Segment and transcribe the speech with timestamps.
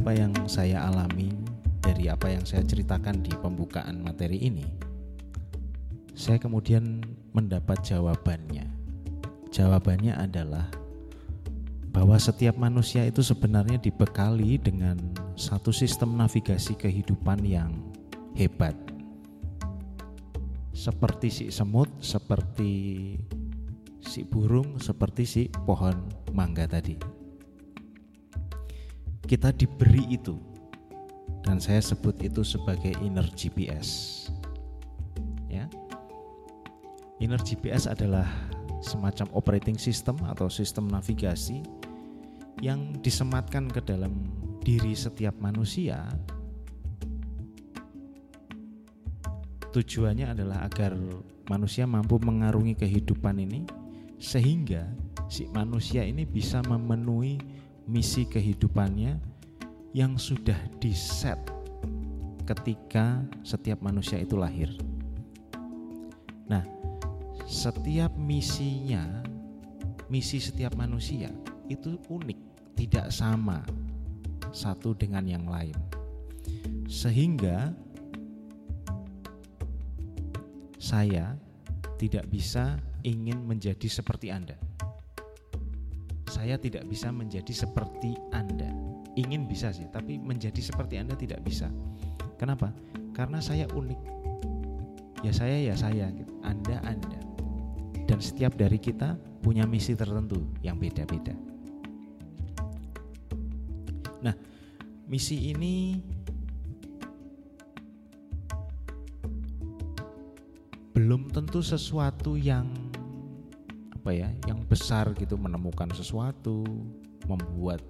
[0.00, 1.28] apa yang saya alami,
[1.84, 4.64] dari apa yang saya ceritakan di pembukaan materi ini,
[6.16, 7.04] saya kemudian
[7.36, 8.64] mendapat jawabannya.
[9.52, 10.72] Jawabannya adalah
[11.92, 14.96] bahwa setiap manusia itu sebenarnya dibekali dengan
[15.36, 17.68] satu sistem navigasi kehidupan yang
[18.32, 18.72] hebat.
[20.72, 22.72] Seperti si semut, seperti
[24.00, 27.19] si burung, seperti si pohon mangga tadi.
[29.30, 30.34] Kita diberi itu
[31.46, 34.26] dan saya sebut itu sebagai inner GPS.
[35.46, 35.70] Ya.
[37.22, 38.26] Inner GPS adalah
[38.82, 41.62] semacam operating system atau sistem navigasi
[42.58, 44.10] yang disematkan ke dalam
[44.66, 46.10] diri setiap manusia
[49.70, 50.98] tujuannya adalah agar
[51.46, 53.62] manusia mampu mengarungi kehidupan ini
[54.18, 54.90] sehingga
[55.30, 57.38] si manusia ini bisa memenuhi
[57.90, 59.18] misi kehidupannya
[59.90, 61.34] yang sudah diset
[62.46, 64.70] ketika setiap manusia itu lahir.
[66.46, 66.62] Nah,
[67.50, 69.26] setiap misinya,
[70.06, 71.34] misi setiap manusia
[71.66, 72.38] itu unik,
[72.78, 73.66] tidak sama
[74.54, 75.74] satu dengan yang lain.
[76.86, 77.74] Sehingga
[80.78, 81.34] saya
[81.98, 84.54] tidak bisa ingin menjadi seperti Anda.
[86.30, 88.70] Saya tidak bisa menjadi seperti Anda.
[89.18, 91.66] Ingin bisa sih, tapi menjadi seperti Anda tidak bisa.
[92.38, 92.70] Kenapa?
[93.10, 94.00] Karena saya unik.
[95.26, 96.30] Ya saya ya saya gitu.
[96.46, 97.18] Anda Anda.
[98.06, 101.34] Dan setiap dari kita punya misi tertentu yang beda-beda.
[104.22, 104.34] Nah,
[105.10, 105.98] misi ini
[110.94, 112.70] belum tentu sesuatu yang
[114.00, 116.64] apa ya, yang besar gitu menemukan sesuatu,
[117.28, 117.84] membuat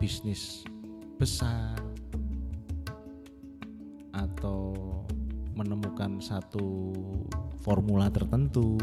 [0.00, 0.64] bisnis
[1.20, 1.76] besar
[4.16, 4.72] atau
[5.52, 6.96] menemukan satu
[7.60, 8.80] formula tertentu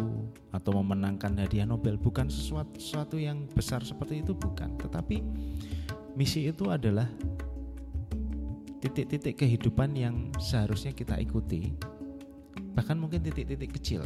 [0.53, 1.97] atau memenangkan hadiah Nobel.
[1.97, 4.78] Bukan sesuatu, sesuatu yang besar seperti itu bukan.
[4.78, 5.25] Tetapi
[6.13, 7.09] misi itu adalah
[8.78, 11.74] titik-titik kehidupan yang seharusnya kita ikuti.
[12.78, 14.06] Bahkan mungkin titik-titik kecil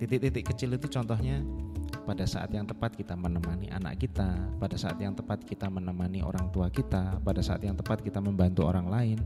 [0.00, 1.44] titik-titik kecil itu contohnya
[2.08, 6.48] pada saat yang tepat kita menemani anak kita, pada saat yang tepat kita menemani orang
[6.48, 9.20] tua kita, pada saat yang tepat kita membantu orang lain,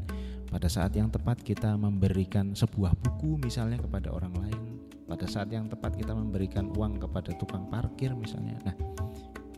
[0.50, 4.60] pada saat yang tepat kita memberikan sebuah buku misalnya kepada orang lain,
[5.06, 8.58] pada saat yang tepat kita memberikan uang kepada tukang parkir misalnya.
[8.66, 8.76] Nah,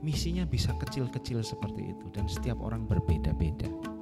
[0.04, 3.95] misinya bisa kecil-kecil seperti itu dan setiap orang berbeda-beda.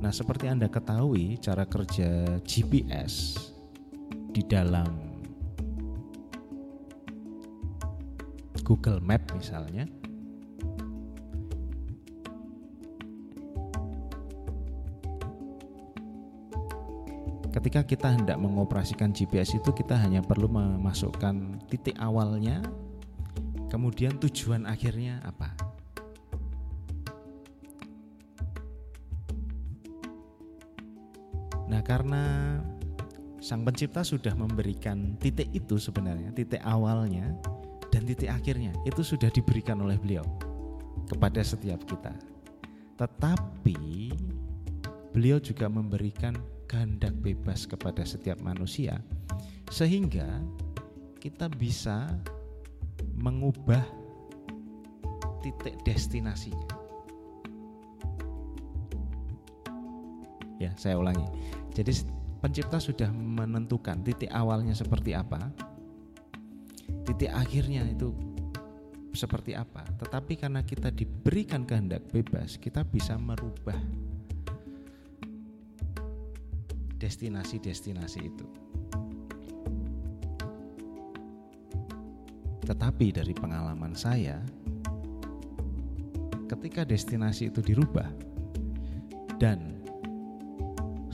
[0.00, 3.36] Nah, seperti Anda ketahui, cara kerja GPS
[4.32, 4.88] di dalam
[8.64, 9.84] Google Map misalnya,
[17.52, 22.64] ketika kita hendak mengoperasikan GPS itu kita hanya perlu memasukkan titik awalnya,
[23.68, 25.49] kemudian tujuan akhirnya apa.
[31.82, 32.56] Karena
[33.40, 37.32] Sang Pencipta sudah memberikan titik itu sebenarnya, titik awalnya
[37.88, 40.22] dan titik akhirnya itu sudah diberikan oleh beliau
[41.08, 42.12] kepada setiap kita.
[43.00, 44.12] Tetapi
[45.16, 46.36] beliau juga memberikan
[46.68, 49.00] kehendak bebas kepada setiap manusia
[49.72, 50.28] sehingga
[51.16, 52.12] kita bisa
[53.16, 53.82] mengubah
[55.40, 56.76] titik destinasinya.
[60.60, 61.24] Ya, saya ulangi
[61.70, 61.92] jadi
[62.40, 65.52] pencipta sudah menentukan titik awalnya seperti apa,
[67.06, 68.10] titik akhirnya itu
[69.14, 69.82] seperti apa.
[69.98, 73.78] Tetapi karena kita diberikan kehendak bebas, kita bisa merubah
[77.00, 78.46] destinasi-destinasi itu.
[82.70, 84.38] Tetapi dari pengalaman saya,
[86.46, 88.06] ketika destinasi itu dirubah
[89.42, 89.79] dan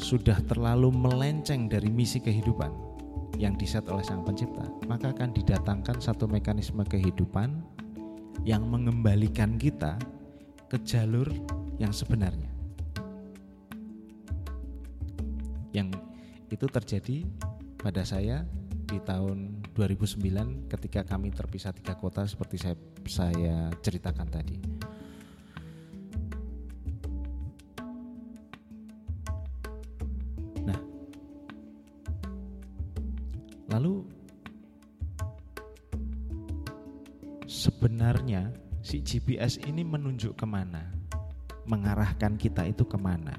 [0.07, 2.71] sudah terlalu melenceng dari misi kehidupan
[3.43, 7.59] yang diset oleh Sang Pencipta, maka akan didatangkan satu mekanisme kehidupan
[8.47, 9.99] yang mengembalikan kita
[10.71, 11.27] ke jalur
[11.83, 12.47] yang sebenarnya.
[15.75, 15.99] Yang
[16.55, 17.19] itu terjadi
[17.75, 18.47] pada saya
[18.87, 22.79] di tahun 2009 ketika kami terpisah tiga kota seperti saya,
[23.11, 24.76] saya ceritakan tadi.
[37.47, 38.51] Sebenarnya
[38.83, 40.87] si GPS ini menunjuk ke mana,
[41.67, 43.35] mengarahkan kita itu ke mana.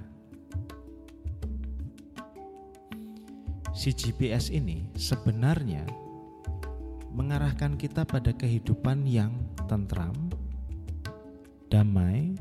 [3.77, 5.85] Si GPS ini sebenarnya
[7.13, 9.33] mengarahkan kita pada kehidupan yang
[9.65, 10.13] tentram,
[11.69, 12.33] damai,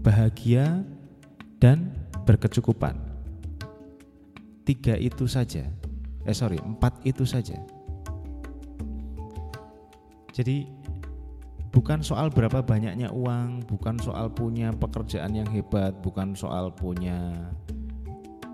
[0.00, 0.84] bahagia,
[1.60, 1.92] dan
[2.24, 2.96] berkecukupan.
[4.64, 5.68] Tiga itu saja,
[6.28, 7.56] eh sorry, empat itu saja.
[10.30, 10.68] Jadi
[11.70, 17.32] bukan soal berapa banyaknya uang, bukan soal punya pekerjaan yang hebat, bukan soal punya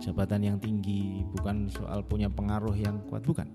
[0.01, 3.49] jabatan yang tinggi, bukan soal punya pengaruh yang kuat, bukan.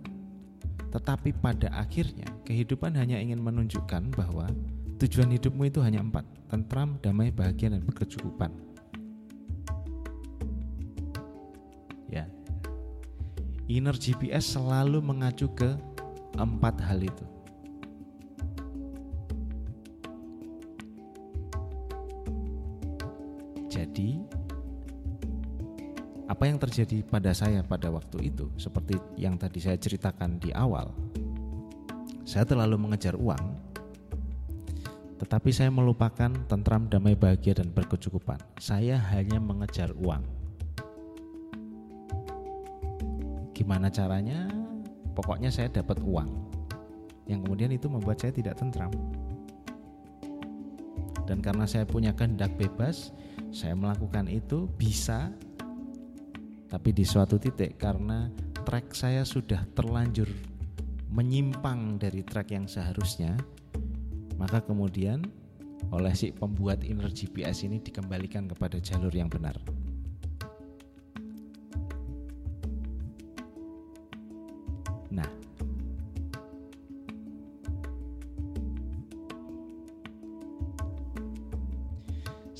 [0.91, 4.51] Tetapi pada akhirnya kehidupan hanya ingin menunjukkan bahwa
[4.99, 8.51] tujuan hidupmu itu hanya empat, tentram, damai, bahagia, dan berkecukupan.
[13.77, 15.75] Inner GPS selalu mengacu ke
[16.35, 17.25] empat hal itu.
[23.71, 24.19] Jadi
[26.27, 30.91] apa yang terjadi pada saya pada waktu itu seperti yang tadi saya ceritakan di awal.
[32.27, 33.71] Saya terlalu mengejar uang
[35.21, 38.41] tetapi saya melupakan tentram, damai, bahagia dan berkecukupan.
[38.57, 40.40] Saya hanya mengejar uang.
[43.61, 44.49] Gimana caranya?
[45.13, 46.49] Pokoknya saya dapat uang.
[47.29, 48.89] Yang kemudian itu membuat saya tidak tentram.
[51.29, 53.13] Dan karena saya punya kehendak bebas,
[53.53, 55.29] saya melakukan itu bisa
[56.71, 58.31] tapi di suatu titik karena
[58.63, 60.31] track saya sudah terlanjur
[61.11, 63.35] menyimpang dari track yang seharusnya
[64.39, 65.19] maka kemudian
[65.91, 69.59] oleh si pembuat inner GPS ini dikembalikan kepada jalur yang benar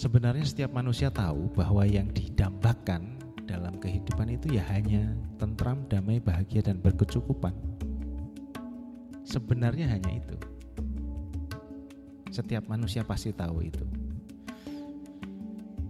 [0.01, 6.65] Sebenarnya setiap manusia tahu bahwa yang didambakan dalam kehidupan itu ya hanya tentram, damai, bahagia
[6.65, 7.53] dan berkecukupan.
[9.21, 10.33] Sebenarnya hanya itu.
[12.33, 13.85] Setiap manusia pasti tahu itu.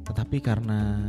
[0.03, 1.07] Tetapi karena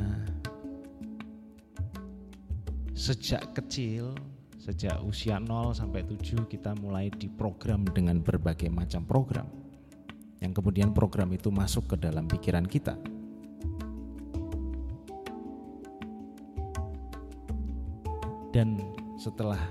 [2.94, 4.14] sejak kecil,
[4.62, 9.61] sejak usia 0 sampai 7 kita mulai diprogram dengan berbagai macam program
[10.42, 12.98] yang kemudian program itu masuk ke dalam pikiran kita.
[18.50, 18.76] Dan
[19.16, 19.62] setelah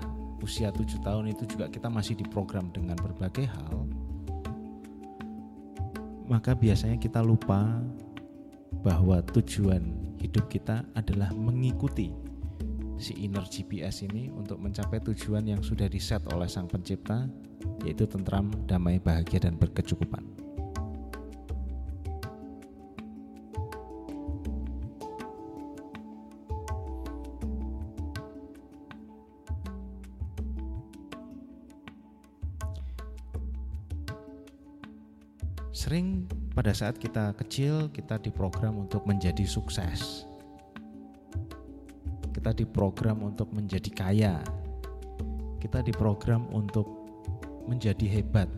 [0.42, 3.86] usia tujuh tahun itu juga kita masih diprogram dengan berbagai hal,
[6.26, 7.78] maka biasanya kita lupa
[8.82, 12.10] bahwa tujuan hidup kita adalah mengikuti
[12.98, 17.26] si inner GPS ini untuk mencapai tujuan yang sudah diset oleh Sang Pencipta,
[17.82, 20.22] yaitu tentram, damai, bahagia, dan berkecukupan.
[35.72, 40.28] Sering pada saat kita kecil kita diprogram untuk menjadi sukses.
[42.36, 44.36] Kita diprogram untuk menjadi kaya.
[45.56, 46.84] Kita diprogram untuk
[47.64, 48.52] menjadi hebat.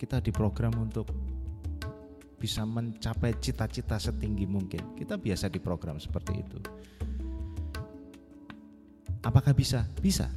[0.00, 1.12] Kita diprogram untuk
[2.40, 4.96] bisa mencapai cita-cita setinggi mungkin.
[4.96, 6.58] Kita biasa diprogram seperti itu.
[9.20, 9.84] Apakah bisa?
[10.00, 10.32] Bisa.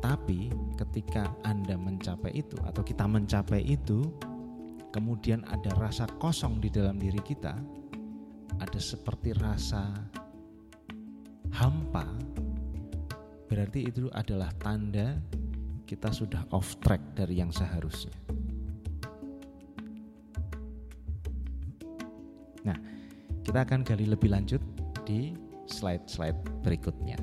[0.00, 0.48] Tetapi
[0.80, 4.08] ketika Anda mencapai itu atau kita mencapai itu,
[4.96, 7.52] kemudian ada rasa kosong di dalam diri kita,
[8.56, 9.92] ada seperti rasa
[11.52, 12.08] hampa,
[13.44, 15.20] berarti itu adalah tanda
[15.84, 18.16] kita sudah off track dari yang seharusnya.
[22.64, 22.78] Nah,
[23.44, 24.64] kita akan gali lebih lanjut
[25.04, 25.36] di
[25.68, 27.20] slide-slide berikutnya.